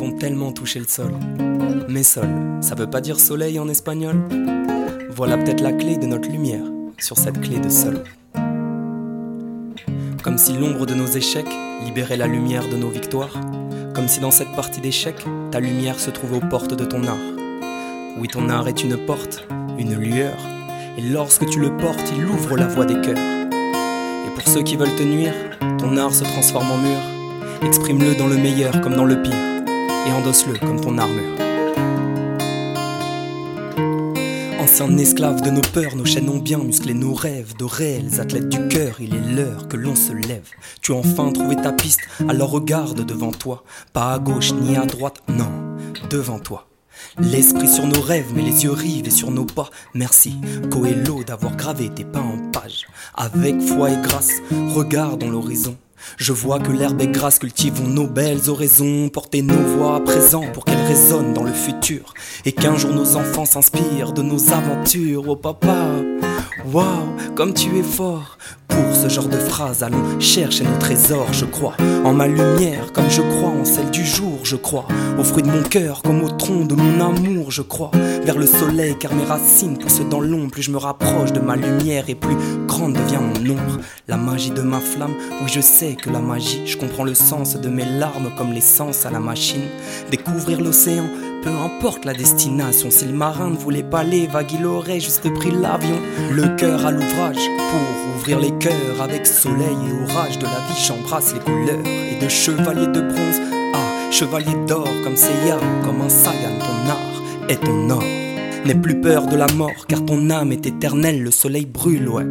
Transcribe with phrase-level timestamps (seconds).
[0.00, 1.12] ont tellement touché le sol.
[1.88, 2.28] Mais sol,
[2.60, 4.16] ça veut pas dire soleil en espagnol?
[5.10, 6.64] Voilà peut-être la clé de notre lumière
[6.98, 8.02] sur cette clé de sol.
[10.22, 11.48] Comme si l'ombre de nos échecs
[11.84, 13.40] libérait la lumière de nos victoires.
[13.94, 17.16] Comme si dans cette partie d'échecs, ta lumière se trouvait aux portes de ton art.
[18.18, 19.46] Oui, ton art est une porte,
[19.78, 20.36] une lueur.
[20.98, 23.16] Et lorsque tu le portes, il ouvre la voie des cœurs.
[23.16, 25.34] Et pour ceux qui veulent te nuire,
[25.78, 26.98] ton art se transforme en mur.
[27.62, 29.55] Exprime-le dans le meilleur comme dans le pire.
[30.06, 31.36] Et endosse-le comme ton armure.
[34.60, 38.48] Ancien esclave de nos peurs, nos chaînes ont bien musclé nos rêves de réels athlètes
[38.48, 38.96] du cœur.
[39.00, 40.48] Il est l'heure que l'on se lève.
[40.82, 43.64] Tu as enfin trouvé ta piste, alors regarde devant toi.
[43.92, 45.50] Pas à gauche ni à droite, non,
[46.10, 46.66] devant toi.
[47.18, 49.70] L'esprit sur nos rêves, mais les yeux rivés sur nos pas.
[49.94, 50.34] Merci,
[50.70, 52.86] Coelho, d'avoir gravé tes pas en page.
[53.14, 54.32] Avec foi et grâce,
[54.74, 55.76] regardons l'horizon.
[56.16, 60.42] Je vois que l'herbe est grasse, cultivons nos belles oraisons, portez nos voix à présent
[60.52, 65.24] pour qu'elles résonnent dans le futur, et qu'un jour nos enfants s'inspirent de nos aventures.
[65.28, 65.86] Oh papa,
[66.72, 68.38] waouh, comme tu es fort.
[68.68, 71.74] Pour ce genre de phrases, allons chercher nos trésors, je crois.
[72.04, 74.86] En ma lumière, comme je crois en celle du jour, je crois.
[75.18, 77.90] Au fruit de mon cœur, comme au tronc de mon amour, je crois.
[78.24, 80.50] Vers le soleil, car mes racines poussent dans l'ombre.
[80.50, 82.36] Plus je me rapproche de ma lumière et plus
[82.66, 83.78] grande devient mon ombre.
[84.08, 87.56] La magie de ma flamme, oui, je sais que la magie, je comprends le sens
[87.56, 89.64] de mes larmes comme l'essence à la machine.
[90.10, 91.06] Découvrir l'océan,
[91.46, 92.90] peu importe la destination.
[92.90, 95.96] Si le marin ne voulait pas aller vague, il aurait juste pris l'avion.
[96.32, 97.38] Le cœur à l'ouvrage
[97.70, 100.84] pour ouvrir les cœurs avec soleil et orage de la vie.
[100.84, 103.40] J'embrasse les couleurs et de chevalier de bronze
[103.74, 106.58] à chevalier d'or comme Seiya, comme un Saiyan.
[106.58, 108.25] Ton art est ton or.
[108.66, 112.26] N'aie plus peur de la mort, car ton âme est éternelle, le soleil brûle, ouais.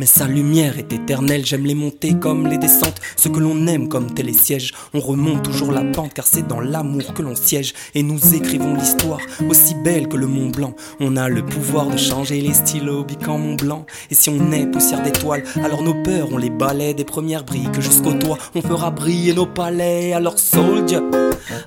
[0.00, 3.88] Mais sa lumière est éternelle, j'aime les montées comme les descentes, ce que l'on aime
[3.88, 4.74] comme télésiège.
[4.94, 8.74] On remonte toujours la pente, car c'est dans l'amour que l'on siège, et nous écrivons
[8.74, 10.74] l'histoire, aussi belle que le Mont Blanc.
[10.98, 13.86] On a le pouvoir de changer les stylos, bican Mont Blanc.
[14.10, 17.80] Et si on est poussière d'étoiles, alors nos peurs, on les balaie des premières briques
[17.80, 20.12] jusqu'au toit, on fera briller nos palais.
[20.12, 20.98] Alors, soldier,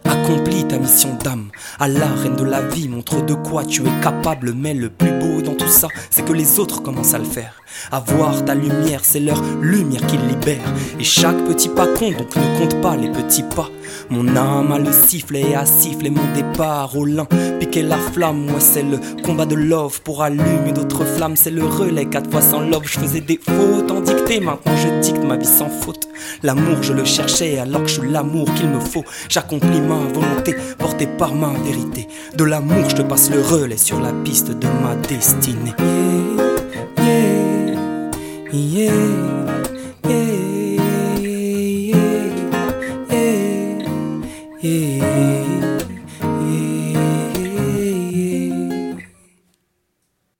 [0.05, 1.49] accomplis ta mission d'âme.
[1.79, 4.53] À la reine de la vie, montre de quoi tu es capable.
[4.55, 7.53] Mais le plus beau dans tout ça, c'est que les autres commencent à le faire.
[7.91, 10.73] Avoir ta lumière, c'est leur lumière qui libère.
[10.99, 13.69] Et chaque petit pas compte, donc ne compte pas les petits pas.
[14.09, 17.25] Mon âme a le sifflet et a sifflé mon départ au lin.
[17.59, 21.35] Piquer la flamme, moi c'est le combat de love pour allumer d'autres flammes.
[21.35, 22.83] C'est le relais, quatre fois sans love.
[22.85, 26.08] Je faisais des fautes en dictée, maintenant je dicte ma vie sans faute.
[26.43, 29.03] L'amour, je le cherchais alors que je suis l'amour qu'il me faut.
[29.29, 32.07] J'accomplis ma volonté, portée par ma vérité.
[32.35, 35.73] De l'amour, je te passe le relais sur la piste de ma destinée.